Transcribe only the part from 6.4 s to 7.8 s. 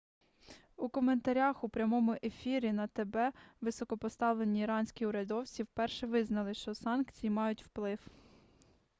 що санкції мають